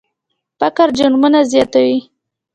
[0.59, 1.97] فقر جرمونه زیاتوي.